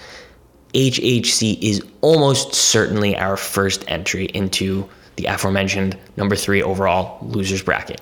HHC 0.73 1.61
is 1.61 1.83
almost 2.01 2.53
certainly 2.53 3.17
our 3.17 3.35
first 3.35 3.83
entry 3.87 4.25
into 4.25 4.87
the 5.17 5.25
aforementioned 5.25 5.97
number 6.15 6.35
three 6.35 6.61
overall 6.61 7.17
losers 7.27 7.61
bracket. 7.61 7.99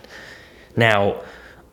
Now, 0.75 1.21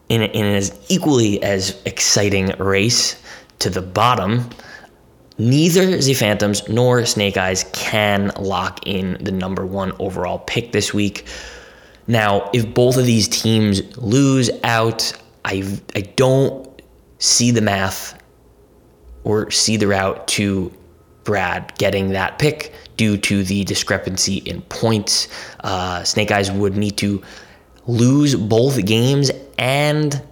in, 0.08 0.22
in 0.22 0.46
an 0.46 0.54
as 0.54 0.78
equally 0.88 1.42
as 1.42 1.80
exciting 1.84 2.48
race 2.58 3.20
to 3.58 3.68
the 3.68 3.82
bottom, 3.82 4.48
neither 5.36 5.98
the 5.98 6.14
Phantoms 6.14 6.66
nor 6.68 7.04
Snake 7.04 7.36
Eyes 7.36 7.64
can 7.72 8.30
lock 8.38 8.86
in 8.86 9.18
the 9.22 9.32
number 9.32 9.66
one 9.66 9.92
overall 9.98 10.38
pick 10.38 10.72
this 10.72 10.94
week. 10.94 11.26
Now, 12.06 12.50
if 12.52 12.72
both 12.74 12.96
of 12.96 13.06
these 13.06 13.28
teams 13.28 13.96
lose 13.96 14.50
out, 14.62 15.12
I, 15.44 15.78
I 15.94 16.02
don't 16.02 16.82
see 17.18 17.50
the 17.50 17.60
math 17.60 18.20
or 19.24 19.50
see 19.50 19.76
the 19.76 19.86
route 19.86 20.26
to 20.28 20.72
Brad 21.24 21.72
getting 21.78 22.10
that 22.10 22.38
pick 22.38 22.74
due 22.96 23.16
to 23.16 23.42
the 23.42 23.64
discrepancy 23.64 24.36
in 24.36 24.60
points. 24.62 25.28
Uh, 25.60 26.04
Snake 26.04 26.30
Eyes 26.30 26.50
would 26.50 26.76
need 26.76 26.98
to 26.98 27.22
lose 27.86 28.34
both 28.34 28.84
games 28.84 29.30
and 29.58 30.22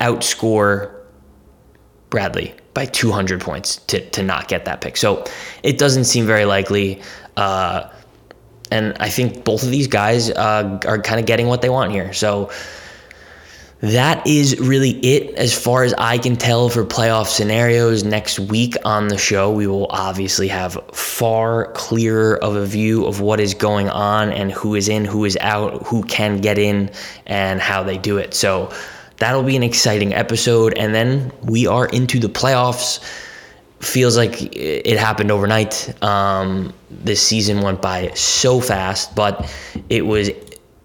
outscore 0.00 0.92
Bradley 2.10 2.54
by 2.74 2.86
200 2.86 3.40
points 3.40 3.76
to, 3.76 4.08
to 4.10 4.22
not 4.22 4.48
get 4.48 4.64
that 4.64 4.80
pick. 4.80 4.96
So 4.96 5.24
it 5.62 5.78
doesn't 5.78 6.04
seem 6.04 6.26
very 6.26 6.44
likely. 6.44 7.00
Uh, 7.36 7.88
and 8.70 8.96
I 8.98 9.08
think 9.08 9.44
both 9.44 9.62
of 9.62 9.70
these 9.70 9.86
guys 9.86 10.30
uh, 10.30 10.80
are 10.86 11.00
kind 11.00 11.20
of 11.20 11.26
getting 11.26 11.46
what 11.46 11.62
they 11.62 11.68
want 11.68 11.92
here. 11.92 12.12
So 12.12 12.50
that 13.80 14.26
is 14.26 14.58
really 14.60 14.92
it 15.04 15.34
as 15.34 15.52
far 15.52 15.84
as 15.84 15.92
I 15.98 16.16
can 16.16 16.36
tell 16.36 16.70
for 16.70 16.84
playoff 16.84 17.26
scenarios. 17.26 18.02
Next 18.02 18.38
week 18.38 18.76
on 18.84 19.08
the 19.08 19.18
show, 19.18 19.52
we 19.52 19.66
will 19.66 19.86
obviously 19.90 20.48
have 20.48 20.78
far 20.92 21.70
clearer 21.72 22.42
of 22.42 22.56
a 22.56 22.64
view 22.64 23.04
of 23.04 23.20
what 23.20 23.40
is 23.40 23.52
going 23.52 23.90
on 23.90 24.32
and 24.32 24.50
who 24.50 24.74
is 24.74 24.88
in, 24.88 25.04
who 25.04 25.26
is 25.26 25.36
out, 25.42 25.82
who 25.86 26.02
can 26.04 26.40
get 26.40 26.56
in, 26.56 26.90
and 27.26 27.60
how 27.60 27.82
they 27.82 27.98
do 27.98 28.16
it. 28.16 28.32
So 28.32 28.72
that'll 29.18 29.42
be 29.42 29.56
an 29.56 29.62
exciting 29.62 30.14
episode. 30.14 30.72
And 30.78 30.94
then 30.94 31.30
we 31.42 31.66
are 31.66 31.86
into 31.86 32.18
the 32.18 32.28
playoffs. 32.28 33.04
Feels 33.84 34.16
like 34.16 34.56
it 34.56 34.98
happened 34.98 35.30
overnight. 35.30 35.94
Um, 36.02 36.72
this 36.90 37.20
season 37.20 37.60
went 37.60 37.82
by 37.82 38.10
so 38.14 38.60
fast, 38.60 39.14
but 39.14 39.48
it 39.88 40.06
was 40.06 40.30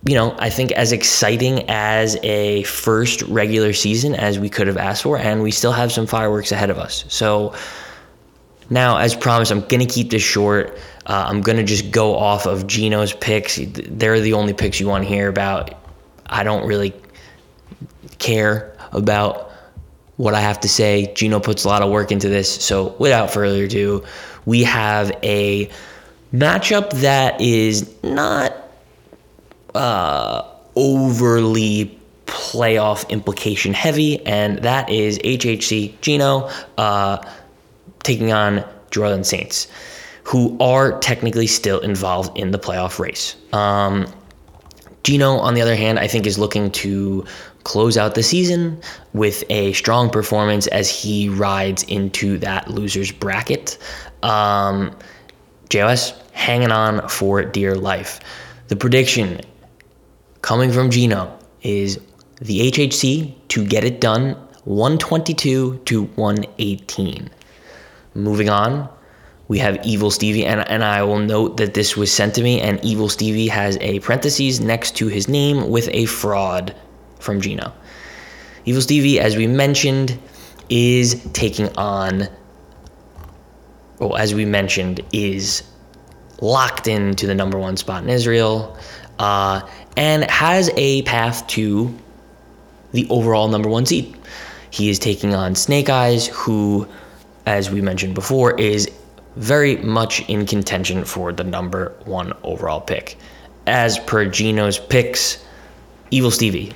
you 0.06 0.16
know, 0.16 0.36
I 0.40 0.50
think 0.50 0.72
as 0.74 0.92
exciting 0.92 1.70
as 1.70 2.18
a 2.24 2.64
first 2.64 3.22
regular 3.24 3.74
season 3.74 4.16
as 4.16 4.40
we 4.40 4.50
could 4.50 4.68
have 4.68 4.78
asked 4.78 5.04
for, 5.04 5.18
and 5.18 5.42
we 5.42 5.52
still 5.52 5.74
have 5.74 5.92
some 5.92 6.08
fireworks 6.08 6.52
ahead 6.52 6.70
of 6.70 6.78
us. 6.78 7.04
So 7.10 7.54
now, 8.70 8.98
as 8.98 9.16
promised, 9.16 9.52
I'm 9.52 9.62
going 9.62 9.86
to 9.86 9.94
keep 9.94 10.10
this 10.10 10.24
short. 10.24 10.78
Uh, 11.06 11.26
I'm 11.28 11.42
going 11.42 11.58
to 11.58 11.64
just 11.64 11.92
go 11.92 12.16
off 12.16 12.46
of 12.46 12.66
Gino's 12.68 13.14
picks. 13.14 13.60
They're 13.62 14.22
the 14.22 14.34
only 14.34 14.54
picks 14.54 14.80
you 14.80 14.88
want 14.88 15.04
to 15.04 15.10
hear 15.10 15.28
about. 15.28 15.74
I 16.28 16.44
don't 16.44 16.66
really 16.66 16.94
care 18.20 18.78
about 18.92 19.49
what 20.20 20.34
I 20.34 20.42
have 20.42 20.60
to 20.60 20.68
say. 20.70 21.14
Gino 21.16 21.40
puts 21.40 21.64
a 21.64 21.70
lot 21.70 21.82
of 21.82 21.90
work 21.90 22.12
into 22.12 22.28
this. 22.28 22.54
So, 22.54 22.94
without 23.00 23.32
further 23.32 23.64
ado, 23.64 24.04
we 24.46 24.64
have 24.64 25.18
a 25.24 25.70
matchup 26.34 26.92
that 27.00 27.40
is 27.40 27.90
not 28.04 28.54
uh, 29.74 30.44
overly 30.76 31.98
playoff 32.26 33.08
implication 33.08 33.74
heavy, 33.74 34.24
and 34.26 34.60
that 34.60 34.90
is 34.90 35.20
HHC 35.20 36.02
Gino 36.02 36.50
uh, 36.78 37.26
taking 38.04 38.34
on 38.34 38.66
Jordan 38.92 39.24
Saints, 39.24 39.70
who 40.26 40.58
are 40.60 41.00
technically 41.00 41.48
still 41.48 41.80
involved 41.80 42.38
in 42.38 42.52
the 42.52 42.60
playoff 42.60 43.00
race. 43.00 43.38
Um, 43.54 44.06
Gino, 45.06 45.38
on 45.38 45.54
the 45.54 45.62
other 45.62 45.78
hand, 45.78 45.98
I 45.98 46.08
think 46.08 46.28
is 46.28 46.38
looking 46.38 46.72
to 46.72 47.26
close 47.64 47.98
out 47.98 48.16
the 48.16 48.24
season 48.24 48.82
with 49.14 49.44
a 49.50 49.74
strong 49.74 50.10
performance 50.10 50.68
as 50.68 50.90
he 50.90 51.30
rides 51.30 51.84
into 51.84 52.38
that 52.40 52.70
loser's 52.70 53.12
bracket. 53.12 53.78
Um, 54.24 54.96
JOS 55.70 56.14
hanging 56.32 56.72
on 56.72 57.08
for 57.08 57.44
dear 57.44 57.76
life. 57.76 58.20
The 58.70 58.76
prediction 58.76 59.42
coming 60.42 60.72
from 60.72 60.90
Gino 60.90 61.38
is 61.62 62.00
the 62.42 62.72
HHC 62.72 63.36
to 63.50 63.66
get 63.66 63.84
it 63.84 64.00
done 64.00 64.36
122 64.64 65.78
to 65.86 66.04
118. 66.04 67.30
Moving 68.16 68.50
on, 68.50 68.90
we 69.48 69.58
have 69.60 69.84
Evil 69.84 70.12
Stevie, 70.12 70.46
and, 70.46 70.68
and 70.70 70.84
I 70.84 71.02
will 71.04 71.20
note 71.20 71.58
that 71.58 71.74
this 71.74 71.98
was 71.98 72.12
sent 72.12 72.36
to 72.36 72.44
me, 72.44 72.62
and 72.62 72.84
Evil 72.84 73.10
Stevie 73.10 73.48
has 73.48 73.78
a 73.82 74.00
parentheses 74.00 74.60
next 74.60 74.96
to 74.98 75.08
his 75.08 75.28
name 75.28 75.70
with 75.70 75.90
a 75.92 76.06
fraud 76.06 76.76
from 77.20 77.40
Gino. 77.42 77.72
Evil 78.66 78.82
Stevie, 78.82 79.20
as 79.20 79.36
we 79.36 79.48
mentioned, 79.48 80.18
is 80.70 81.24
taking 81.34 81.76
on, 81.78 82.28
well, 84.00 84.16
as 84.18 84.34
we 84.34 84.46
mentioned, 84.46 85.02
is 85.12 85.64
locked 86.42 86.88
into 86.88 87.28
the 87.28 87.36
number 87.36 87.58
one 87.58 87.78
spot 87.78 88.04
in 88.04 88.10
Israel 88.10 88.78
uh, 89.20 89.62
and 89.98 90.24
has 90.30 90.70
a 90.76 91.02
path 91.04 91.46
to 91.48 91.94
the 92.92 93.08
overall 93.10 93.48
number 93.48 93.70
one 93.70 93.86
seed. 93.86 94.16
He 94.72 94.90
is 94.90 95.00
taking 95.00 95.34
on 95.34 95.56
Snake 95.56 95.90
Eyes, 95.90 96.28
who, 96.28 96.88
as 97.46 97.70
we 97.70 97.82
mentioned 97.82 98.16
before, 98.16 98.58
is 98.60 98.90
very 99.36 99.78
much 99.78 100.28
in 100.30 100.46
contention 100.46 101.06
for 101.06 101.32
the 101.32 101.44
number 101.44 101.96
one 102.06 102.34
overall 102.44 102.82
pick. 102.82 103.18
As 103.68 104.00
per 104.00 104.26
Gino's 104.26 104.80
picks, 104.80 105.44
Evil 106.12 106.32
Stevie, 106.32 106.74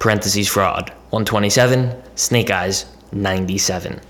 parentheses 0.00 0.48
fraud, 0.48 0.90
127, 1.10 1.94
Snake 2.16 2.50
Eyes, 2.50 2.86
97. 3.12 4.00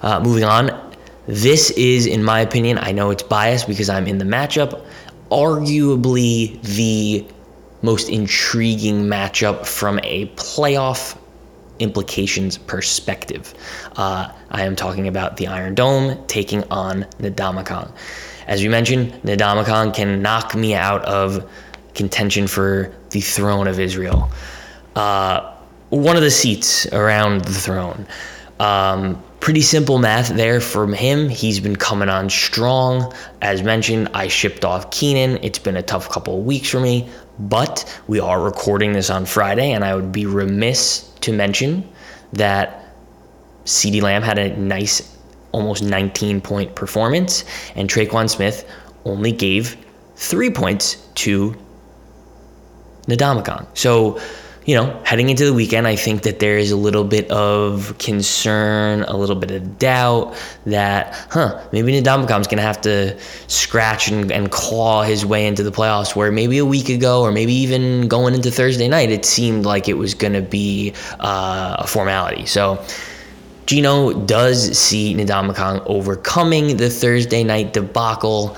Uh, 0.00 0.20
moving 0.20 0.44
on, 0.44 0.96
this 1.26 1.70
is, 1.72 2.06
in 2.06 2.24
my 2.24 2.40
opinion, 2.40 2.78
I 2.78 2.92
know 2.92 3.10
it's 3.10 3.22
biased 3.22 3.68
because 3.68 3.90
I'm 3.90 4.06
in 4.06 4.18
the 4.18 4.24
matchup 4.24 4.84
arguably 5.30 6.60
the 6.62 7.26
most 7.80 8.10
intriguing 8.10 9.04
matchup 9.04 9.66
from 9.66 9.98
a 10.02 10.26
playoff 10.36 11.18
implications 11.78 12.58
perspective. 12.58 13.54
Uh, 13.96 14.30
I 14.50 14.62
am 14.64 14.76
talking 14.76 15.08
about 15.08 15.38
the 15.38 15.46
Iron 15.46 15.74
Dome 15.74 16.22
taking 16.26 16.62
on 16.70 17.04
Ndamukong. 17.18 17.90
As 18.46 18.62
we 18.62 18.68
mentioned, 18.68 19.12
Ndamukong 19.24 19.94
can 19.94 20.20
knock 20.20 20.54
me 20.54 20.74
out 20.74 21.02
of 21.06 21.50
contention 21.94 22.46
for 22.46 22.94
the 23.10 23.20
throne 23.20 23.66
of 23.66 23.80
Israel. 23.80 24.30
Uh, 24.94 25.54
one 25.90 26.16
of 26.16 26.22
the 26.22 26.30
seats 26.30 26.86
around 26.86 27.44
the 27.44 27.52
throne. 27.52 28.06
Um, 28.60 29.22
pretty 29.40 29.60
simple 29.60 29.98
math 29.98 30.28
there 30.28 30.60
from 30.60 30.92
him. 30.92 31.28
He's 31.28 31.58
been 31.58 31.76
coming 31.76 32.08
on 32.08 32.30
strong. 32.30 33.12
As 33.42 33.62
mentioned, 33.62 34.08
I 34.14 34.28
shipped 34.28 34.64
off 34.64 34.90
Keenan. 34.90 35.38
It's 35.42 35.58
been 35.58 35.76
a 35.76 35.82
tough 35.82 36.08
couple 36.08 36.38
of 36.38 36.44
weeks 36.44 36.70
for 36.70 36.80
me, 36.80 37.08
but 37.38 37.84
we 38.06 38.20
are 38.20 38.40
recording 38.40 38.92
this 38.92 39.10
on 39.10 39.26
Friday, 39.26 39.72
and 39.72 39.84
I 39.84 39.94
would 39.96 40.12
be 40.12 40.26
remiss 40.26 41.10
to 41.22 41.32
mention 41.32 41.86
that 42.32 42.94
CeeDee 43.64 44.00
Lamb 44.00 44.22
had 44.22 44.38
a 44.38 44.56
nice, 44.56 45.16
almost 45.50 45.82
19 45.82 46.40
point 46.40 46.74
performance, 46.74 47.44
and 47.74 47.88
Tre'Quan 47.88 48.30
Smith 48.30 48.68
only 49.04 49.32
gave 49.32 49.76
three 50.14 50.50
points 50.50 50.96
to 51.16 51.56
Ndamukong. 53.08 53.66
So, 53.74 54.20
you 54.64 54.76
know, 54.76 55.00
heading 55.04 55.28
into 55.28 55.44
the 55.44 55.52
weekend, 55.52 55.88
I 55.88 55.96
think 55.96 56.22
that 56.22 56.38
there 56.38 56.56
is 56.56 56.70
a 56.70 56.76
little 56.76 57.02
bit 57.02 57.28
of 57.32 57.96
concern, 57.98 59.02
a 59.02 59.16
little 59.16 59.34
bit 59.34 59.50
of 59.50 59.78
doubt 59.78 60.36
that, 60.66 61.14
huh, 61.30 61.60
maybe 61.72 62.00
Ndamukong's 62.00 62.46
going 62.46 62.58
to 62.58 62.62
have 62.62 62.80
to 62.82 63.18
scratch 63.48 64.08
and, 64.08 64.30
and 64.30 64.52
claw 64.52 65.02
his 65.02 65.26
way 65.26 65.46
into 65.48 65.64
the 65.64 65.72
playoffs, 65.72 66.14
where 66.14 66.30
maybe 66.30 66.58
a 66.58 66.64
week 66.64 66.88
ago 66.88 67.22
or 67.22 67.32
maybe 67.32 67.52
even 67.52 68.06
going 68.06 68.34
into 68.34 68.52
Thursday 68.52 68.86
night, 68.86 69.10
it 69.10 69.24
seemed 69.24 69.64
like 69.64 69.88
it 69.88 69.94
was 69.94 70.14
going 70.14 70.32
to 70.32 70.42
be 70.42 70.94
uh, 71.18 71.76
a 71.80 71.86
formality. 71.86 72.46
So, 72.46 72.84
Gino 73.66 74.12
does 74.12 74.76
see 74.78 75.14
Ndamukong 75.14 75.82
overcoming 75.86 76.76
the 76.76 76.88
Thursday 76.88 77.42
night 77.42 77.72
debacle. 77.72 78.56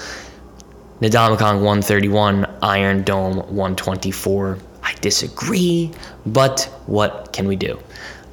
Ndamukong 1.00 1.62
131, 1.62 2.46
Iron 2.62 3.02
Dome 3.04 3.36
124. 3.36 4.58
Disagree, 5.04 5.90
but 6.24 6.62
what 6.86 7.34
can 7.34 7.46
we 7.46 7.56
do? 7.56 7.78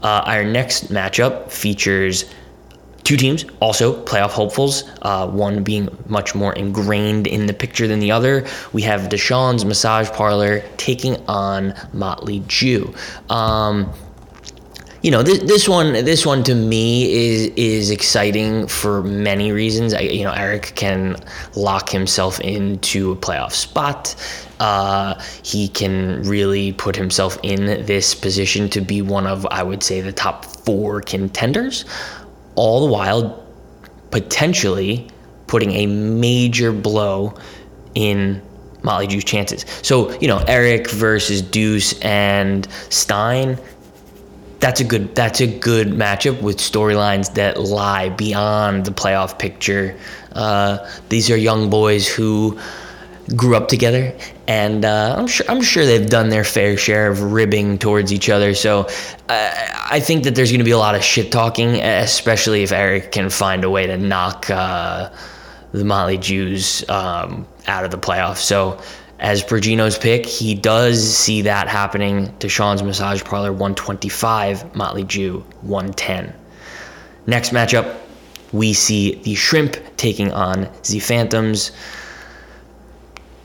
Uh, 0.02 0.24
our 0.26 0.46
next 0.46 0.88
matchup 0.88 1.52
features 1.52 2.34
two 3.04 3.18
teams, 3.18 3.44
also 3.60 4.02
playoff 4.06 4.30
hopefuls, 4.30 4.86
uh, 5.02 5.28
one 5.28 5.64
being 5.64 5.90
much 6.08 6.34
more 6.34 6.54
ingrained 6.54 7.28
in 7.28 7.46
the 7.46 7.54
picture 7.54 7.88
than 7.90 8.00
the 8.00 8.10
other. 8.10 8.48
We 8.72 8.84
have 8.84 9.10
Deshaun's 9.10 9.66
Massage 9.66 10.10
Parlor 10.12 10.64
taking 10.78 11.18
on 11.28 11.74
Motley 11.92 12.42
Jew. 12.48 12.96
Um, 13.30 13.92
you 15.02 15.10
know 15.10 15.24
this, 15.24 15.40
this 15.40 15.68
one 15.68 15.94
this 15.94 16.26
one 16.26 16.44
to 16.44 16.54
me 16.54 17.12
is 17.12 17.48
is 17.56 17.90
exciting 17.90 18.68
for 18.68 19.02
many 19.02 19.52
reasons 19.52 19.94
I, 19.94 20.02
you 20.02 20.24
know 20.24 20.32
eric 20.32 20.74
can 20.76 21.16
lock 21.56 21.90
himself 21.90 22.40
into 22.42 23.12
a 23.12 23.16
playoff 23.16 23.52
spot 23.54 24.16
uh, 24.60 25.20
he 25.44 25.68
can 25.70 26.22
really 26.22 26.72
put 26.74 26.96
himself 26.96 27.40
in 27.42 27.66
this 27.88 28.14
position 28.14 28.70
to 28.70 28.82
be 28.82 29.02
one 29.02 29.26
of 29.26 29.46
i 29.48 29.64
would 29.64 29.82
say 29.82 30.02
the 30.02 30.12
top 30.12 30.46
four 30.46 31.02
contenders 31.02 31.86
all 32.56 32.86
the 32.86 32.92
while 32.92 33.44
potentially 34.12 35.08
putting 35.48 35.72
a 35.72 35.88
major 35.88 36.72
blow 36.72 37.34
in 37.96 38.42
Motley 38.84 39.06
Jew's 39.06 39.24
chances. 39.24 39.66
So, 39.84 40.12
you 40.20 40.28
know, 40.28 40.44
Eric 40.48 40.90
versus 40.90 41.42
Deuce 41.42 42.00
and 42.00 42.68
Stein, 42.90 43.60
that's 44.62 44.80
a 44.80 44.84
good 44.84 45.14
that's 45.16 45.42
a 45.42 45.48
good 45.48 45.88
matchup 45.88 46.42
with 46.42 46.58
storylines 46.58 47.34
that 47.34 47.60
lie 47.60 48.10
beyond 48.10 48.86
the 48.86 48.92
playoff 48.92 49.38
picture. 49.38 49.98
Uh, 50.32 50.88
these 51.10 51.30
are 51.30 51.36
young 51.36 51.70
boys 51.70 52.08
who 52.08 52.58
grew 53.36 53.56
up 53.56 53.68
together, 53.68 54.16
and 54.48 54.86
uh, 54.86 55.16
I'm 55.18 55.28
sure 55.28 55.46
I'm 55.50 55.62
sure 55.62 55.86
they've 55.86 56.08
done 56.08 56.30
their 56.30 56.44
fair 56.44 56.78
share 56.78 57.10
of 57.10 57.34
ribbing 57.34 57.80
towards 57.80 58.14
each 58.14 58.30
other. 58.30 58.54
So 58.54 58.88
uh, 59.28 59.68
I 59.90 60.00
think 60.00 60.24
that 60.26 60.36
there's 60.36 60.52
going 60.52 60.60
to 60.60 60.66
be 60.66 60.72
a 60.72 60.78
lot 60.78 60.94
of 60.94 61.04
shit 61.04 61.32
talking, 61.32 61.82
especially 61.82 62.62
if 62.62 62.72
Eric 62.72 63.12
can 63.12 63.32
find 63.32 63.64
a 63.64 63.70
way 63.70 63.88
to 63.88 63.98
knock 63.98 64.48
uh, 64.50 65.10
the 65.72 65.84
Motley 65.84 66.20
Jews 66.20 66.88
um, 66.88 67.48
out 67.66 67.84
of 67.84 67.90
the 67.90 67.98
playoffs. 67.98 68.38
So 68.38 68.80
as 69.22 69.44
per 69.44 69.60
pick, 69.60 70.26
he 70.26 70.56
does 70.56 71.16
see 71.16 71.44
that 71.44 71.68
happening. 71.68 72.28
Deshaun's 72.40 72.82
Massage 72.82 73.24
Parlor 73.24 73.52
125, 73.52 74.76
Motley 74.76 75.04
Jew 75.04 75.46
110. 75.62 76.34
Next 77.28 77.52
matchup, 77.52 77.98
we 78.52 78.74
see 78.74 79.16
the 79.22 79.36
Shrimp 79.36 79.78
taking 79.96 80.32
on 80.32 80.68
the 80.90 81.00
Phantoms. 81.00 81.72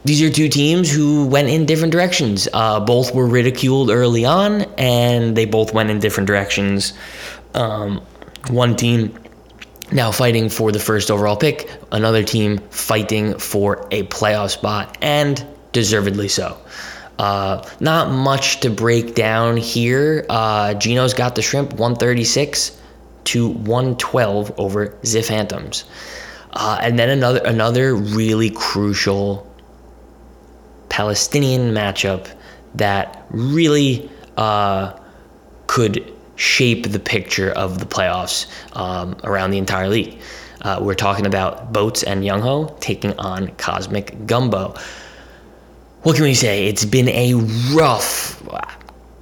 These 0.07 0.23
are 0.23 0.31
two 0.31 0.49
teams 0.49 0.91
who 0.91 1.27
went 1.27 1.49
in 1.49 1.67
different 1.67 1.93
directions. 1.93 2.49
Uh, 2.55 2.81
both 2.81 3.15
were 3.15 3.27
ridiculed 3.27 3.91
early 3.91 4.25
on, 4.25 4.62
and 4.79 5.37
they 5.37 5.45
both 5.45 5.75
went 5.75 5.91
in 5.91 5.99
different 5.99 6.27
directions. 6.27 6.95
Um, 7.53 8.01
one 8.49 8.77
team 8.77 9.15
now 9.93 10.11
fighting 10.11 10.49
for 10.49 10.73
the 10.73 10.79
first 10.79 11.11
overall 11.11 11.37
pick, 11.37 11.71
another 11.93 12.23
team 12.23 12.59
fighting 12.71 13.39
for 13.39 13.87
a 13.91 14.05
playoff 14.05 14.51
spot, 14.51 14.97
and 15.03 15.45
deservedly 15.77 16.27
so. 16.27 16.57
Uh, 17.19 17.62
not 17.81 18.11
much 18.11 18.61
to 18.61 18.71
break 18.71 19.15
down 19.15 19.59
here. 19.59 20.25
Uh, 20.31 20.73
Gino's 20.73 21.12
got 21.12 21.35
the 21.35 21.43
shrimp 21.43 21.75
136 21.75 22.81
to 23.25 23.49
112 23.49 24.59
over 24.59 24.97
the 25.03 25.23
Phantoms. 25.23 25.85
Uh, 26.53 26.79
and 26.81 26.99
then 26.99 27.11
another 27.11 27.41
another 27.45 27.95
really 27.95 28.49
crucial 28.49 29.47
Palestinian 30.89 31.75
matchup 31.75 32.27
that 32.77 33.27
really 33.29 34.11
uh, 34.39 34.99
could 35.67 36.11
shape 36.37 36.91
the 36.91 36.99
picture 36.99 37.51
of 37.51 37.81
the 37.81 37.85
playoffs 37.85 38.47
um, 38.75 39.15
around 39.25 39.51
the 39.51 39.59
entire 39.59 39.89
league. 39.91 40.19
Uh, 40.62 40.79
we're 40.81 40.95
talking 40.95 41.27
about 41.27 41.71
Boats 41.71 42.03
and 42.03 42.25
Young 42.25 42.41
Ho 42.41 42.75
taking 42.81 43.19
on 43.19 43.49
Cosmic 43.57 44.27
Gumbo 44.27 44.75
what 46.07 46.14
can 46.14 46.23
we 46.23 46.35
say? 46.35 46.69
It's 46.69 46.85
been 46.85 47.09
a 47.09 47.35
rough, 47.75 48.40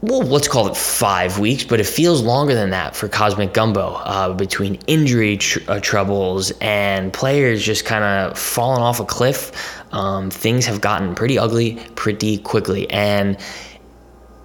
well, 0.03 0.21
let's 0.21 0.49
call 0.49 0.69
it 0.69 0.77
five 0.77 1.39
weeks, 1.39 1.65
but 1.65 1.81
it 1.81 1.87
feels 1.87 2.21
longer 2.21 2.55
than 2.55 2.69
that 2.71 2.95
for 2.95 3.09
Cosmic 3.09 3.55
Gumbo 3.55 3.95
uh, 3.95 4.35
between 4.35 4.75
injury 4.87 5.39
tr- 5.39 5.61
uh, 5.67 5.81
troubles 5.81 6.53
and 6.61 7.11
players 7.11 7.65
just 7.65 7.87
kind 7.87 8.05
of 8.05 8.39
falling 8.39 8.83
off 8.83 9.01
a 9.01 9.07
cliff. 9.07 9.83
Um, 9.95 10.29
things 10.29 10.67
have 10.67 10.83
gotten 10.83 11.15
pretty 11.15 11.39
ugly 11.39 11.77
pretty 11.95 12.37
quickly. 12.37 12.91
And 12.91 13.39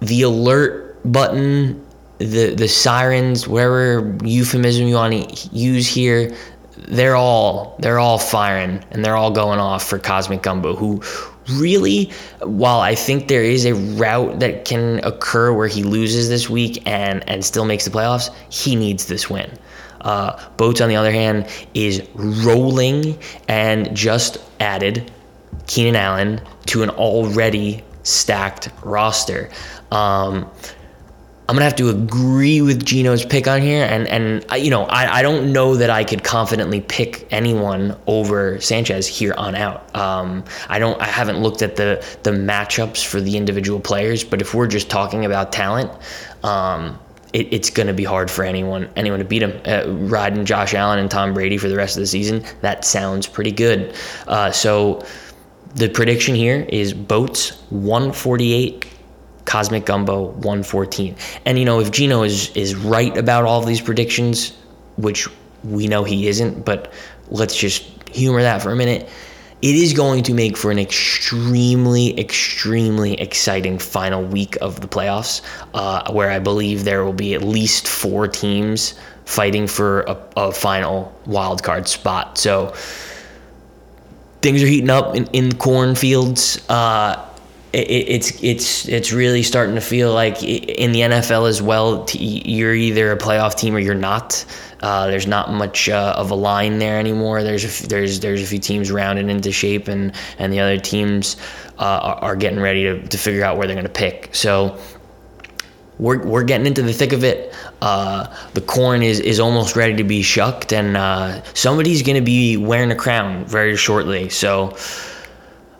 the 0.00 0.22
alert 0.22 0.96
button, 1.12 1.86
the, 2.16 2.54
the 2.54 2.68
sirens, 2.68 3.48
whatever 3.48 4.16
euphemism 4.24 4.86
you 4.86 4.94
want 4.94 5.12
to 5.12 5.48
use 5.54 5.86
here, 5.86 6.34
they're 6.88 7.16
all 7.16 7.76
they're 7.80 7.98
all 7.98 8.18
firing 8.18 8.82
and 8.92 9.04
they're 9.04 9.16
all 9.16 9.30
going 9.30 9.58
off 9.58 9.86
for 9.86 9.98
Cosmic 9.98 10.40
Gumbo, 10.40 10.74
who 10.74 11.02
really, 11.52 12.10
while 12.40 12.80
I 12.80 12.94
think 12.94 13.28
there 13.28 13.42
is 13.42 13.64
a 13.64 13.74
route 13.74 14.40
that 14.40 14.64
can 14.64 15.00
occur 15.04 15.52
where 15.52 15.68
he 15.68 15.82
loses 15.82 16.28
this 16.28 16.48
week 16.48 16.82
and 16.86 17.28
and 17.28 17.44
still 17.44 17.64
makes 17.64 17.84
the 17.84 17.90
playoffs, 17.90 18.30
he 18.50 18.76
needs 18.76 19.06
this 19.06 19.28
win. 19.28 19.50
Uh, 20.02 20.38
Boats, 20.56 20.80
on 20.80 20.88
the 20.88 20.96
other 20.96 21.12
hand, 21.12 21.46
is 21.74 22.02
rolling 22.14 23.18
and 23.48 23.94
just 23.94 24.38
added 24.58 25.10
Keenan 25.66 25.96
Allen 25.96 26.40
to 26.66 26.82
an 26.82 26.90
already 26.90 27.84
stacked 28.02 28.70
roster. 28.82 29.50
Um, 29.90 30.50
I'm 31.50 31.56
gonna 31.56 31.64
have 31.64 31.74
to 31.76 31.88
agree 31.88 32.62
with 32.62 32.84
Gino's 32.84 33.24
pick 33.24 33.48
on 33.48 33.60
here, 33.60 33.84
and 33.84 34.06
and 34.06 34.46
you 34.62 34.70
know 34.70 34.84
I, 34.84 35.18
I 35.18 35.22
don't 35.22 35.52
know 35.52 35.74
that 35.74 35.90
I 35.90 36.04
could 36.04 36.22
confidently 36.22 36.80
pick 36.80 37.26
anyone 37.32 37.96
over 38.06 38.60
Sanchez 38.60 39.08
here 39.08 39.34
on 39.36 39.56
out. 39.56 39.92
Um, 39.96 40.44
I 40.68 40.78
don't 40.78 41.02
I 41.02 41.06
haven't 41.06 41.42
looked 41.42 41.62
at 41.62 41.74
the 41.74 42.06
the 42.22 42.30
matchups 42.30 43.04
for 43.04 43.20
the 43.20 43.36
individual 43.36 43.80
players, 43.80 44.22
but 44.22 44.40
if 44.40 44.54
we're 44.54 44.68
just 44.68 44.88
talking 44.88 45.24
about 45.24 45.50
talent, 45.50 45.90
um, 46.44 46.96
it, 47.32 47.52
it's 47.52 47.68
to 47.68 47.92
be 47.94 48.04
hard 48.04 48.30
for 48.30 48.44
anyone 48.44 48.88
anyone 48.94 49.18
to 49.18 49.24
beat 49.24 49.42
him. 49.42 49.60
Uh, 49.66 49.90
riding 50.06 50.44
Josh 50.44 50.72
Allen 50.72 51.00
and 51.00 51.10
Tom 51.10 51.34
Brady 51.34 51.58
for 51.58 51.68
the 51.68 51.76
rest 51.76 51.96
of 51.96 52.00
the 52.00 52.06
season, 52.06 52.44
that 52.60 52.84
sounds 52.84 53.26
pretty 53.26 53.50
good. 53.50 53.92
Uh, 54.28 54.52
so 54.52 55.04
the 55.74 55.88
prediction 55.88 56.36
here 56.36 56.64
is 56.68 56.94
boats 56.94 57.60
148 57.70 58.86
Cosmic 59.50 59.84
Gumbo 59.84 60.26
114. 60.26 61.16
And 61.44 61.58
you 61.58 61.64
know, 61.64 61.80
if 61.80 61.90
Gino 61.90 62.22
is 62.22 62.54
is 62.56 62.76
right 62.76 63.16
about 63.16 63.44
all 63.44 63.60
these 63.64 63.80
predictions, 63.80 64.56
which 64.96 65.26
we 65.64 65.88
know 65.88 66.04
he 66.04 66.28
isn't, 66.28 66.64
but 66.64 66.92
let's 67.30 67.56
just 67.56 67.82
humor 68.12 68.42
that 68.42 68.62
for 68.62 68.70
a 68.70 68.76
minute. 68.76 69.08
It 69.60 69.74
is 69.74 69.92
going 69.92 70.22
to 70.22 70.34
make 70.34 70.56
for 70.56 70.70
an 70.70 70.78
extremely, 70.78 72.18
extremely 72.18 73.20
exciting 73.20 73.78
final 73.78 74.22
week 74.22 74.56
of 74.62 74.80
the 74.80 74.86
playoffs, 74.86 75.42
uh, 75.74 76.10
where 76.12 76.30
I 76.30 76.38
believe 76.38 76.84
there 76.84 77.04
will 77.04 77.12
be 77.12 77.34
at 77.34 77.42
least 77.42 77.88
four 77.88 78.28
teams 78.28 78.94
fighting 79.24 79.66
for 79.66 80.02
a, 80.02 80.16
a 80.36 80.52
final 80.52 81.12
wild 81.26 81.62
card 81.62 81.88
spot. 81.88 82.38
So 82.38 82.72
things 84.42 84.62
are 84.62 84.66
heating 84.66 84.90
up 84.90 85.14
in, 85.14 85.26
in 85.32 85.56
cornfields. 85.56 86.64
Uh, 86.70 87.26
it's 87.72 88.42
it's 88.42 88.88
it's 88.88 89.12
really 89.12 89.42
starting 89.44 89.76
to 89.76 89.80
feel 89.80 90.12
like 90.12 90.42
in 90.42 90.92
the 90.92 91.00
NFL 91.00 91.48
as 91.48 91.62
well. 91.62 92.06
You're 92.12 92.74
either 92.74 93.12
a 93.12 93.16
playoff 93.16 93.56
team 93.56 93.76
or 93.76 93.78
you're 93.78 93.94
not. 93.94 94.44
Uh, 94.80 95.06
there's 95.06 95.26
not 95.26 95.52
much 95.52 95.88
uh, 95.88 96.14
of 96.16 96.30
a 96.30 96.34
line 96.34 96.78
there 96.78 96.98
anymore. 96.98 97.42
There's 97.44 97.64
a, 97.84 97.86
there's 97.86 98.20
there's 98.20 98.42
a 98.42 98.46
few 98.46 98.58
teams 98.58 98.90
rounded 98.90 99.28
into 99.28 99.52
shape, 99.52 99.86
and 99.88 100.12
and 100.38 100.52
the 100.52 100.58
other 100.58 100.78
teams 100.78 101.36
uh, 101.78 101.84
are, 101.84 102.16
are, 102.16 102.36
getting 102.36 102.60
ready 102.60 102.82
to, 102.84 103.06
to 103.06 103.18
figure 103.18 103.44
out 103.44 103.56
where 103.56 103.66
they're 103.66 103.76
going 103.76 103.86
to 103.86 103.92
pick. 103.92 104.34
So 104.34 104.78
we're, 105.98 106.22
we're 106.26 106.44
getting 106.44 106.66
into 106.66 106.82
the 106.82 106.92
thick 106.92 107.12
of 107.12 107.24
it. 107.24 107.54
Uh, 107.82 108.26
the 108.54 108.60
corn 108.60 109.02
is, 109.02 109.20
is 109.20 109.40
almost 109.40 109.76
ready 109.76 109.96
to 109.96 110.04
be 110.04 110.22
shucked, 110.22 110.72
and 110.72 110.96
uh, 110.96 111.42
somebody's 111.54 112.02
going 112.02 112.16
to 112.16 112.24
be 112.24 112.56
wearing 112.56 112.90
a 112.90 112.96
crown 112.96 113.44
very 113.44 113.76
shortly. 113.76 114.28
So 114.28 114.76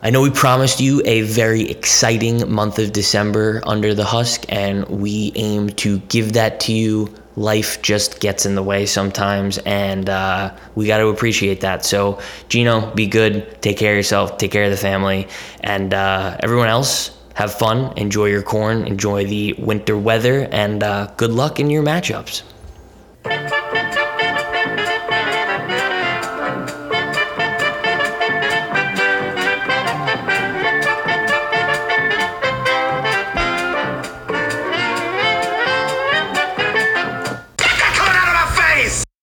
I 0.03 0.09
know 0.09 0.21
we 0.23 0.31
promised 0.31 0.79
you 0.79 1.03
a 1.05 1.21
very 1.21 1.69
exciting 1.69 2.51
month 2.51 2.79
of 2.79 2.91
December 2.91 3.61
under 3.67 3.93
the 3.93 4.03
husk, 4.03 4.45
and 4.49 4.83
we 4.89 5.31
aim 5.35 5.69
to 5.83 5.99
give 5.99 6.33
that 6.33 6.59
to 6.61 6.73
you. 6.73 7.13
Life 7.35 7.83
just 7.83 8.19
gets 8.19 8.47
in 8.47 8.55
the 8.55 8.63
way 8.63 8.87
sometimes, 8.87 9.59
and 9.59 10.09
uh, 10.09 10.55
we 10.73 10.87
got 10.87 10.97
to 10.97 11.09
appreciate 11.09 11.61
that. 11.61 11.85
So, 11.85 12.19
Gino, 12.49 12.91
be 12.95 13.05
good, 13.05 13.61
take 13.61 13.77
care 13.77 13.93
of 13.93 13.97
yourself, 13.97 14.39
take 14.39 14.51
care 14.51 14.63
of 14.63 14.71
the 14.71 14.77
family, 14.77 15.27
and 15.59 15.93
uh, 15.93 16.35
everyone 16.39 16.67
else, 16.67 17.15
have 17.35 17.53
fun, 17.53 17.95
enjoy 17.95 18.25
your 18.25 18.41
corn, 18.41 18.87
enjoy 18.87 19.25
the 19.25 19.53
winter 19.53 19.95
weather, 19.95 20.47
and 20.51 20.81
uh, 20.81 21.13
good 21.15 21.31
luck 21.31 21.59
in 21.59 21.69
your 21.69 21.83
matchups. 21.83 22.41